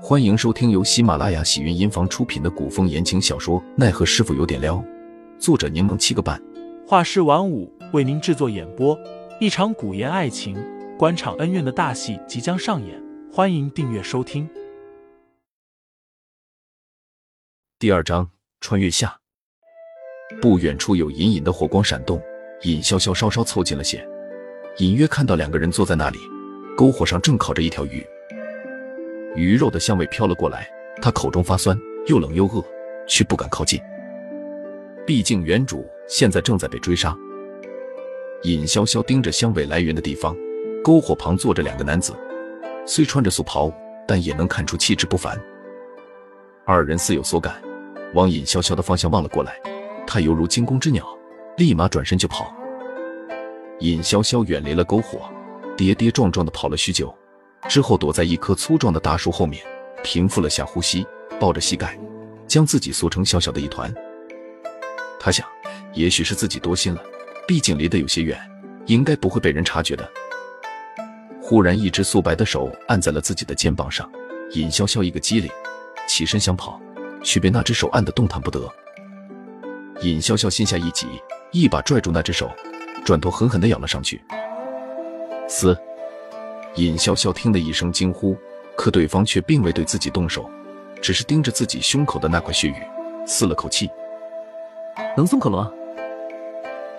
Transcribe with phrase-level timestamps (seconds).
[0.00, 4.76] 欢迎收听由喜马拉雅喜云音房出品的古风言情小说《奈何师傅有点撩》，
[5.40, 6.40] 作者柠檬七个半，
[6.86, 8.96] 画师晚舞为您制作演播。
[9.40, 10.56] 一场古言爱情、
[10.96, 14.48] 官场恩怨的大戏即将上演，欢迎订阅收听。
[17.80, 18.30] 第二章
[18.60, 19.18] 穿越下。
[20.40, 22.22] 不远处有隐隐的火光闪动，
[22.62, 24.06] 尹潇潇稍稍凑近了些，
[24.78, 26.18] 隐约看到两个人坐在那里，
[26.76, 28.06] 篝火上正烤着一条鱼。
[29.36, 30.68] 鱼肉的香味飘了过来，
[31.00, 32.64] 他口中发酸，又冷又饿，
[33.06, 33.80] 却不敢靠近。
[35.06, 37.16] 毕竟原主现在正在被追杀。
[38.42, 40.36] 尹潇潇盯着香味来源的地方，
[40.84, 42.14] 篝火旁坐着两个男子，
[42.86, 43.72] 虽穿着素袍，
[44.06, 45.40] 但也能看出气质不凡。
[46.64, 47.60] 二人似有所感，
[48.14, 49.60] 往尹潇潇的方向望了过来。
[50.06, 51.06] 他犹如惊弓之鸟，
[51.56, 52.54] 立马转身就跑。
[53.80, 55.20] 尹潇潇远离了篝火，
[55.76, 57.14] 跌跌撞撞的跑了许久。
[57.66, 59.64] 之后躲在一棵粗壮的大树后面，
[60.04, 61.06] 平复了下呼吸，
[61.40, 61.98] 抱着膝盖，
[62.46, 63.92] 将自己缩成小小的一团。
[65.18, 65.46] 他想，
[65.92, 67.02] 也许是自己多心了，
[67.46, 68.38] 毕竟离得有些远，
[68.86, 70.08] 应该不会被人察觉的。
[71.42, 74.10] 忽然，一只素白的手按在了自己的肩膀上，
[74.52, 75.50] 尹潇潇一个机灵，
[76.06, 76.80] 起身想跑，
[77.22, 78.70] 却被那只手按得动弹不得。
[80.02, 81.06] 尹潇潇心下一急，
[81.50, 82.50] 一把拽住那只手，
[83.04, 84.22] 转头狠狠地咬了上去。
[85.48, 85.76] 嘶！
[86.76, 88.36] 尹潇潇听得一声惊呼，
[88.76, 90.48] 可对方却并未对自己动手，
[91.02, 92.76] 只是盯着自己胸口的那块血瘀，
[93.26, 93.90] 嘶了口气
[95.16, 95.72] ：“能松口了？”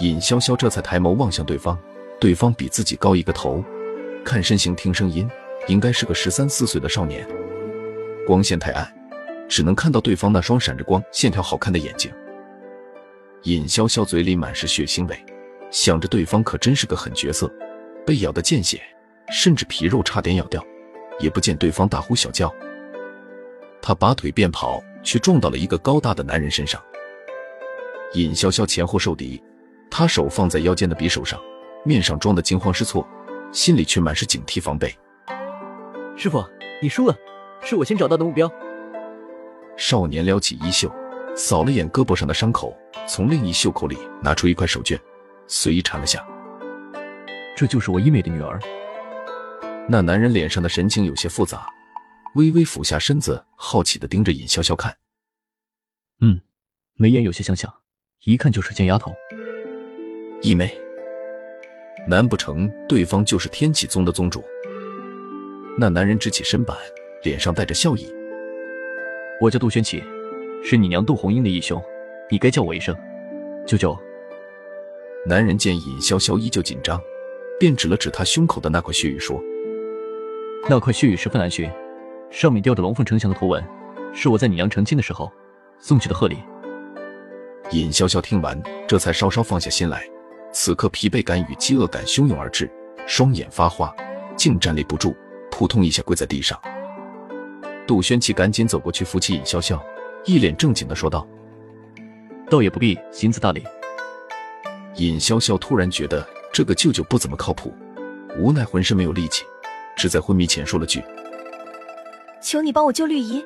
[0.00, 1.78] 尹潇潇这才抬眸望向对方，
[2.20, 3.62] 对方比自己高一个头，
[4.24, 5.28] 看身形听声音，
[5.68, 7.26] 应该是个十三四岁的少年。
[8.26, 8.90] 光线太暗，
[9.48, 12.10] 只能看到对方那双闪着光、线条好看的眼睛。
[13.42, 15.16] 尹潇潇嘴里满是血腥味，
[15.70, 17.50] 想着对方可真是个狠角色，
[18.04, 18.80] 被咬得见血。
[19.30, 20.64] 甚至皮肉差点咬掉，
[21.18, 22.52] 也不见对方大呼小叫。
[23.82, 26.82] 他拔腿便跑，却撞到了一个高大的男人身上。
[28.14, 29.42] 尹潇潇前后受敌，
[29.90, 31.40] 他手放在腰间的匕首上，
[31.84, 33.06] 面上装的惊慌失措，
[33.52, 34.94] 心里却满是警惕防备。
[36.16, 36.44] 师傅，
[36.80, 37.14] 你输了，
[37.60, 38.50] 是我先找到的目标。
[39.76, 40.90] 少年撩起衣袖，
[41.36, 42.76] 扫了眼胳膊上的伤口，
[43.06, 44.98] 从另一袖口里拿出一块手绢，
[45.46, 46.26] 随意缠了下。
[47.54, 48.58] 这就是我医美的女儿。
[49.88, 51.68] 那男人脸上的神情有些复杂，
[52.34, 54.96] 微微俯下身子，好奇的盯着尹潇潇看。
[56.20, 56.40] 嗯，
[56.94, 57.72] 眉眼有些相像，
[58.24, 59.14] 一看就是贱丫头。
[60.42, 60.76] 义妹，
[62.08, 64.44] 难不成对方就是天启宗的宗主？
[65.78, 66.76] 那男人直起身板，
[67.22, 68.12] 脸上带着笑意。
[69.40, 70.02] 我叫杜轩启，
[70.64, 71.80] 是你娘杜红英的义兄，
[72.28, 72.96] 你该叫我一声
[73.64, 73.96] 舅舅。
[75.24, 77.00] 男人见尹潇潇依旧紧张，
[77.60, 79.40] 便指了指他胸口的那块血玉，说。
[80.68, 81.70] 那块血雨十分难寻，
[82.28, 83.64] 上面雕着龙凤呈祥的图文，
[84.12, 85.32] 是我在你娘成亲的时候
[85.78, 86.38] 送去的贺礼。
[87.70, 90.04] 尹潇潇听完，这才稍稍放下心来。
[90.52, 92.68] 此刻疲惫感与饥饿感汹涌而至，
[93.06, 93.94] 双眼发花，
[94.36, 95.14] 竟站立不住，
[95.52, 96.60] 扑通一下跪在地上。
[97.86, 99.80] 杜轩奇赶紧走过去扶起尹潇潇，
[100.24, 101.24] 一脸正经的说道
[102.50, 103.62] ：“倒也不必行此大礼。”
[104.96, 107.72] 尹潇潇突然觉得这个舅舅不怎么靠谱，
[108.36, 109.44] 无奈浑身没有力气。
[109.96, 111.02] 只在昏迷前说了句
[112.40, 113.42] ：“求你帮我救绿姨。”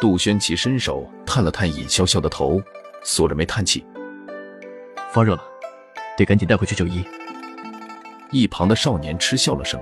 [0.00, 2.60] 杜轩奇伸手探了探尹潇潇的头，
[3.02, 3.84] 锁着眉叹气
[5.12, 5.42] ：“发热了，
[6.16, 7.04] 得赶紧带回去就医。”
[8.32, 9.80] 一旁的少年嗤笑了声：“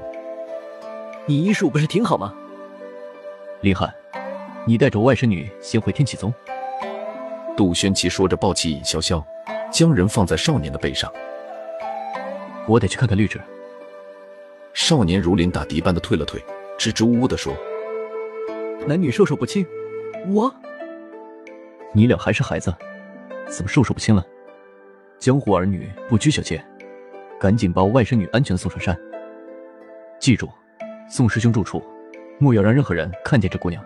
[1.27, 2.35] 你医术不是挺好吗？”
[3.63, 3.93] 林汉，
[4.65, 6.33] 你带着外甥女先回天启宗。”
[7.57, 9.23] 杜轩奇说着，抱起尹潇潇，
[9.71, 11.11] 将人放在少年的背上
[12.69, 13.41] ：“我得去看看绿植。”
[14.77, 16.39] 少年如临大敌般的退了退，
[16.79, 17.57] 支支吾吾的说
[18.87, 19.67] ：“男女授受不亲，
[20.29, 20.55] 我……
[21.95, 22.71] 你俩还是孩子，
[23.49, 24.23] 怎么授受不亲了？
[25.19, 26.63] 江湖儿女不拘小节，
[27.41, 28.95] 赶紧把我外甥女安全送上山。
[30.21, 30.47] 记住，
[31.11, 31.83] 宋师兄住处，
[32.39, 33.83] 莫要让任何人看见这姑娘。”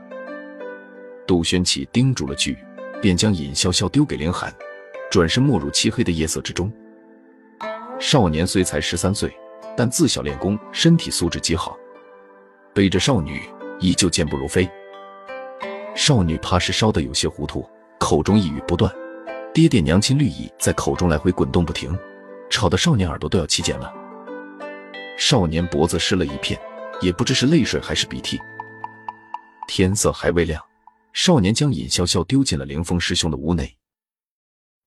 [1.24, 2.58] 杜轩起叮嘱了句，
[3.00, 4.52] 便将尹潇潇丢给凌寒，
[5.08, 6.70] 转身没入漆黑的夜色之中。
[8.00, 9.32] 少年虽才十三岁。
[9.76, 11.76] 但自小练功，身体素质极好，
[12.74, 13.42] 背着少女
[13.80, 14.68] 依旧健步如飞。
[15.94, 17.68] 少女怕是烧得有些糊涂，
[17.98, 18.92] 口中一语不断，
[19.52, 21.96] 爹爹娘亲绿意在口中来回滚动不停，
[22.48, 23.92] 吵得少年耳朵都要起茧了。
[25.18, 26.60] 少年脖子湿了一片，
[27.00, 28.38] 也不知是泪水还是鼻涕。
[29.66, 30.62] 天色还未亮，
[31.12, 33.76] 少年将尹潇潇丢进了凌风师兄的屋内。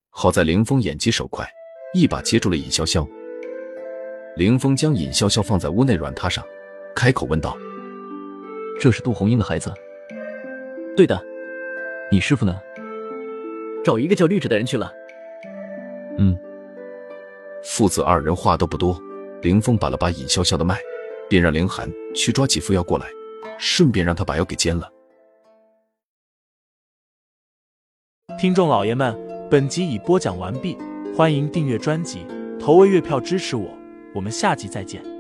[0.10, 1.48] 好在凌风眼疾手快，
[1.94, 3.08] 一把接住了尹潇潇。
[4.36, 6.44] 凌风将尹潇潇放在屋内软榻上，
[6.96, 7.56] 开口问道
[8.82, 9.72] ：“这是杜红英的孩子。
[10.98, 11.22] 对的。
[12.12, 12.60] 你师傅呢？
[13.84, 14.92] 找一个叫绿植的人去了。
[16.18, 16.36] 嗯。
[17.64, 19.00] 父子二人话都不多，
[19.44, 20.80] 凌风把了把尹潇潇的脉，
[21.30, 23.06] 便让凌寒去抓几副药过来，
[23.60, 24.90] 顺便让他把药给煎了。
[28.40, 29.16] 听众老爷们，
[29.50, 30.76] 本集已播讲完毕，
[31.16, 32.26] 欢迎订阅专辑，
[32.60, 33.70] 投喂月票支持我，
[34.14, 35.13] 我们下集再见。